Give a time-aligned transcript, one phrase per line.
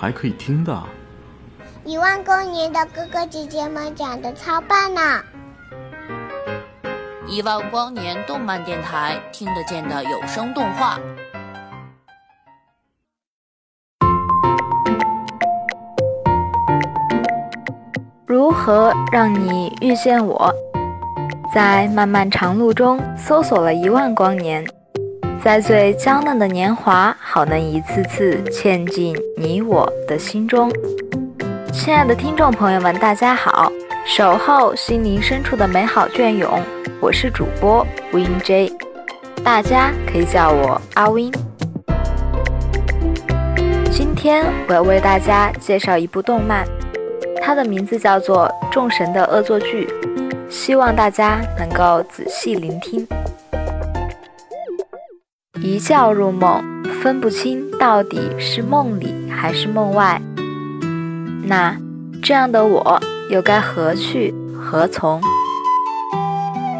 [0.00, 0.80] 还可以听的？
[1.84, 5.00] 一万光年的哥哥姐姐们讲的超棒呢！
[7.26, 11.00] 一万光年动漫电台听得见的有声动画。
[18.24, 20.54] 如何让你遇见我？
[21.52, 24.64] 在漫漫长路中搜索了一万光年。
[25.40, 30.68] 在最娇嫩的年华，好能一次次嵌进你我的心中。
[31.72, 33.70] 亲爱的听众朋友们，大家好！
[34.04, 36.60] 守候心灵深处的美好隽永，
[37.00, 38.72] 我是主播 Win J，
[39.44, 41.32] 大家可以叫我阿 Win。
[43.92, 46.66] 今天我要为大家介绍一部动漫，
[47.40, 49.88] 它的名字叫做《众神的恶作剧》，
[50.50, 53.06] 希望大家能够仔细聆听。
[55.60, 56.62] 一觉入梦，
[57.02, 60.20] 分不清到底是梦里还是梦外。
[61.44, 61.76] 那
[62.22, 63.00] 这样的我
[63.30, 65.20] 又该何去何从？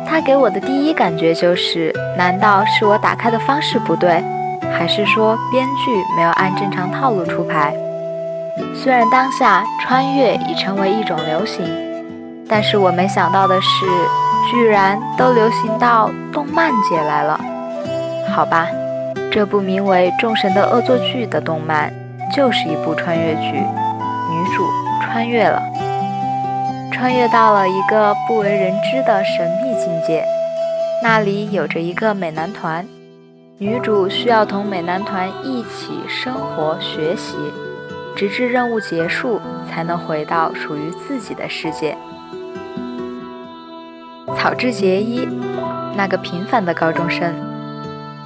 [0.06, 4.22] 他给我的第一感觉就是：难道是我打开的方式不对，
[4.72, 7.74] 还是说编剧没有按正常套路出牌？
[8.74, 11.64] 虽然当下穿越已成为一种流行，
[12.48, 13.86] 但是我没想到的是，
[14.50, 17.38] 居然都流行到动漫界来了。
[18.34, 18.68] 好吧，
[19.32, 21.92] 这部名为《众神的恶作剧》的动漫
[22.32, 24.64] 就是一部穿越剧，女主
[25.02, 25.60] 穿越了，
[26.92, 30.24] 穿越到了一个不为人知的神秘境界，
[31.02, 32.86] 那里有着一个美男团，
[33.58, 37.36] 女主需要同美男团一起生活学习，
[38.14, 41.96] 直至任务结束才能回到属于自己的世界。
[44.36, 45.28] 草之结衣，
[45.96, 47.47] 那个平凡的高中生。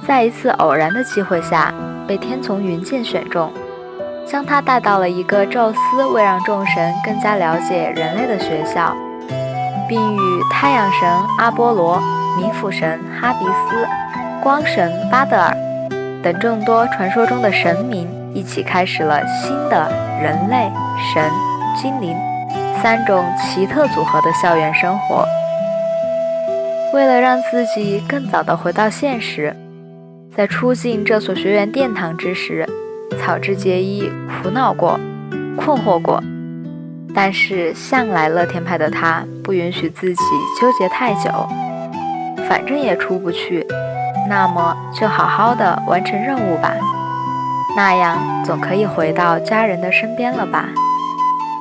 [0.05, 1.73] 在一次偶然的机会下，
[2.05, 3.51] 被天从云剑选中，
[4.27, 8.93] 将他带到了一个宙斯为让众神更加了解人类的学校，
[9.87, 11.09] 并与太阳神
[11.39, 12.01] 阿波罗、
[12.37, 13.87] 冥府神哈迪斯、
[14.41, 15.55] 光神巴德尔
[16.21, 19.89] 等众多传说中的神明一起开始了新的
[20.21, 20.69] 人类、
[21.13, 21.31] 神、
[21.81, 22.15] 精灵
[22.81, 25.25] 三种奇特组合的校园生活。
[26.93, 29.55] 为了让自己更早地回到现实。
[30.35, 32.67] 在出进这所学院殿堂之时，
[33.19, 34.09] 草之结衣
[34.41, 34.99] 苦恼过，
[35.55, 36.21] 困惑过，
[37.13, 40.23] 但是向来乐天派的他不允许自己
[40.59, 41.29] 纠结太久，
[42.49, 43.63] 反正也出不去，
[44.27, 46.73] 那么就好好的完成任务吧，
[47.75, 50.67] 那样总可以回到家人的身边了吧，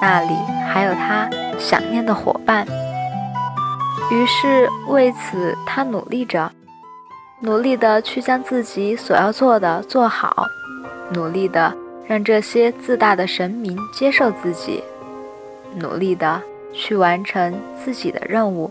[0.01, 0.35] 那里
[0.67, 1.29] 还有他
[1.59, 2.67] 想念的伙伴。
[4.11, 6.51] 于是为此，他努力着。
[7.45, 10.47] 努力的去将自己所要做的做好，
[11.13, 11.75] 努力的
[12.07, 14.81] 让这些自大的神明接受自己，
[15.75, 16.41] 努力的
[16.73, 18.71] 去完成自己的任务。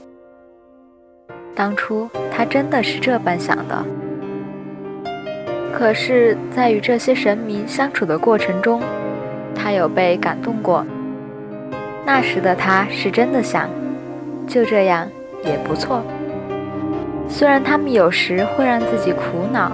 [1.53, 3.83] 当初他真的是这般想的。
[5.73, 8.81] 可是，在与这些神明相处的过程中，
[9.53, 10.85] 他有被感动过。
[12.05, 13.69] 那时的他是真的想，
[14.47, 15.09] 就这样
[15.43, 16.01] 也不错。
[17.27, 19.71] 虽然他们有时会让自己苦恼，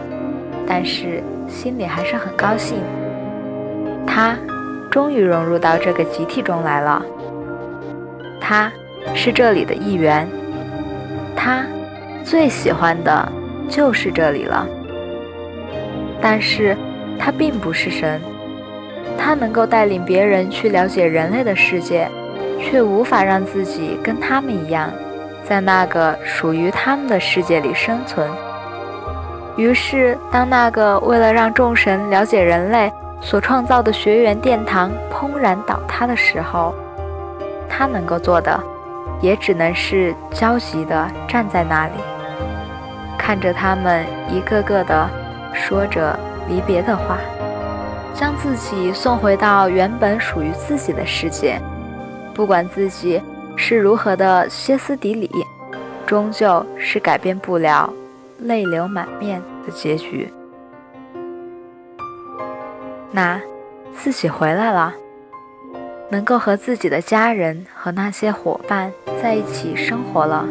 [0.68, 2.78] 但是心里还是很高兴。
[4.06, 4.38] 他
[4.90, 7.04] 终于融入到这个集体中来了。
[8.40, 8.72] 他
[9.14, 10.28] 是这里的一员。
[11.36, 11.66] 他
[12.24, 13.32] 最喜欢的
[13.70, 14.68] 就是这里了。
[16.22, 16.76] 但是，
[17.20, 18.22] 他并不是神。
[19.18, 22.10] 他能够带领别人去了解人类的世界，
[22.60, 24.92] 却无法让自己跟他们一样。
[25.48, 28.30] 在那个属于他们的世界里生存。
[29.56, 32.92] 于是，当那个为了让众神了解人类
[33.22, 36.76] 所创造的学园殿堂砰然倒塌的时候，
[37.70, 38.60] 他能够做的，
[39.22, 41.94] 也只能是焦急地站在那里，
[43.18, 45.10] 看着他们一个个的
[45.54, 46.20] 说着
[46.50, 47.18] 离别的话，
[48.14, 51.60] 将自己送回到原本属于自己的世界，
[52.34, 53.22] 不管自己。
[53.58, 55.30] 是如何的歇斯底里，
[56.06, 57.92] 终究是改变不了
[58.40, 60.32] 泪流满面的结局。
[63.12, 63.42] 那
[63.96, 64.94] 自己回来了，
[66.10, 70.48] 能够和自己的家人和那些伙伴在一起生活了。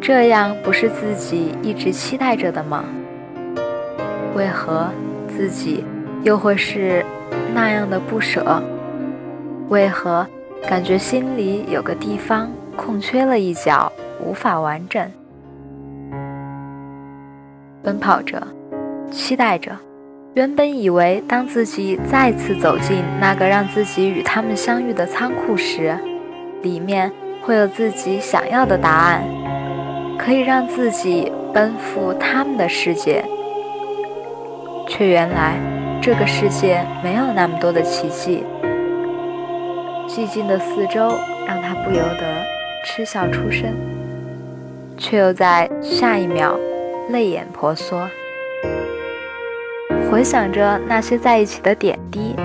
[0.00, 2.84] 这样不是自己一直期待着的吗？
[4.34, 4.88] 为何
[5.28, 5.84] 自己
[6.22, 7.04] 又会是
[7.52, 8.62] 那样的不舍？
[9.68, 10.26] 为何
[10.68, 13.92] 感觉心里有个地方空缺了一角，
[14.24, 15.10] 无法完整？
[17.82, 18.40] 奔跑着，
[19.10, 19.76] 期待着。
[20.34, 25.94] 原本以为，当自己再次走进那个让自己与他们相遇的仓库时，
[26.62, 27.12] 里面
[27.42, 29.22] 会有自己想要的答案，
[30.16, 33.22] 可以让自己奔赴他们的世界。
[34.88, 35.58] 却原来，
[36.00, 38.44] 这个世界没有那么多的奇迹。
[40.14, 42.44] 寂静的四周让他不由得
[42.84, 43.74] 嗤笑出声，
[44.98, 46.54] 却又在下一秒
[47.08, 48.06] 泪眼婆娑。
[50.10, 52.36] 回想着那些在一起的点滴，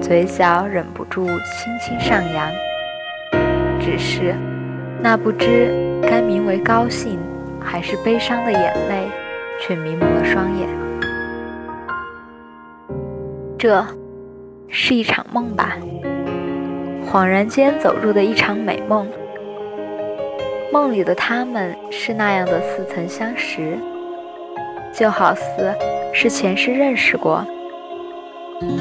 [0.00, 2.50] 嘴角忍不住轻轻上扬。
[3.80, 4.34] 只是，
[5.00, 5.70] 那不知
[6.02, 7.20] 该名为高兴
[7.60, 9.06] 还是悲伤的眼泪，
[9.60, 10.68] 却迷蒙了双眼。
[13.56, 13.86] 这，
[14.68, 15.76] 是一场梦吧？
[17.10, 19.08] 恍然间走入的一场美梦。
[20.72, 23.76] 梦里的他们是那样的似曾相识，
[24.94, 25.74] 就好似……
[26.12, 27.46] 是前世认识过，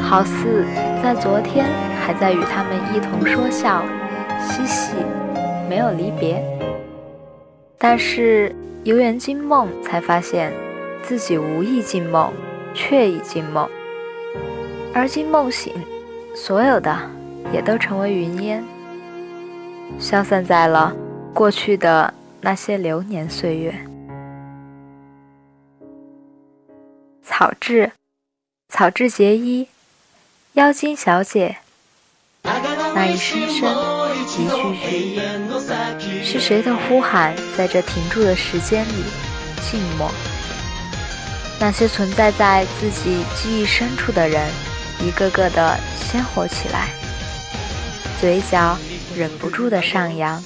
[0.01, 0.65] 好似
[1.03, 1.63] 在昨天
[2.01, 3.83] 还在与他们一同说笑、
[4.41, 4.95] 嬉戏，
[5.69, 6.43] 没有离别。
[7.77, 8.53] 但是
[8.83, 10.51] 游园惊梦，才发现
[11.03, 12.33] 自己无意惊梦，
[12.73, 13.69] 却已惊梦。
[14.91, 15.71] 而今梦醒，
[16.33, 16.97] 所有的
[17.51, 18.63] 也都成为云烟，
[19.99, 20.95] 消散在了
[21.33, 23.73] 过去的那些流年岁月。
[27.23, 27.91] 草雉，
[28.69, 29.67] 草雉结衣，
[30.53, 31.57] 妖精小姐。
[32.43, 33.69] 那一声声，
[34.15, 34.47] 一句
[35.99, 37.35] 句，是谁的呼喊？
[37.55, 39.03] 在这停住的时间里，
[39.61, 40.09] 静默。
[41.59, 44.49] 那些存在在自己记忆深处的人，
[44.99, 46.89] 一个个的鲜活起来，
[48.19, 48.77] 嘴角
[49.15, 50.43] 忍不住的上扬，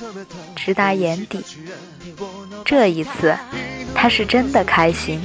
[0.55, 1.43] 直达眼底。
[2.63, 3.35] 这一次，
[3.95, 5.21] 他是真的开心。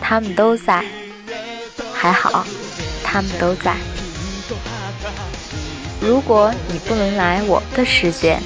[0.00, 0.84] 他们都在，
[1.92, 2.46] 还好，
[3.02, 3.74] 他们都在。
[6.00, 8.38] 如果你不能来我的世界，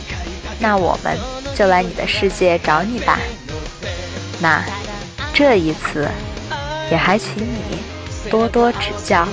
[0.59, 1.17] 那我们
[1.55, 3.19] 就来你的世界找你吧。
[4.41, 4.65] 那
[5.35, 6.09] 这一次，
[6.91, 7.79] 也还请你
[8.31, 9.29] 多多指教。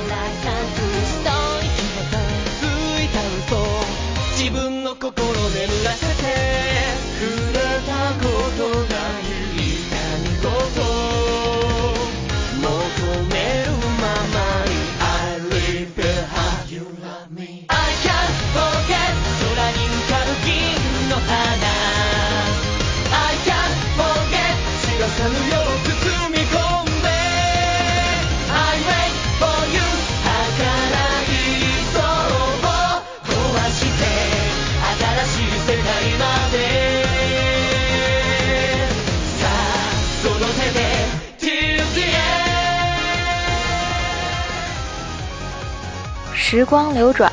[46.52, 47.32] 时光流转，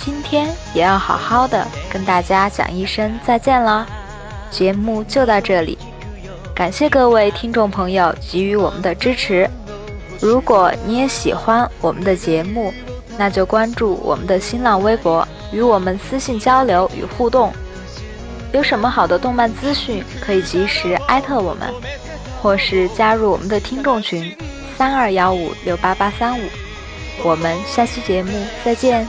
[0.00, 3.86] 今天也要好好的跟大家讲一声再见了。
[4.50, 5.76] 节目就到这里，
[6.54, 9.46] 感谢各位听众朋友给予我们的支持。
[10.18, 12.72] 如果你也喜欢我们的节目，
[13.18, 17.52] 那就关注我们的新浪微博，与我们私信交流与互动。
[18.54, 21.68] 有什么好的动漫资讯，可以及时艾特我们，
[22.40, 24.34] 或是加入我们的听众群：
[24.78, 26.42] 三二幺五六八八三五。
[27.22, 29.06] 我们下期节目再见。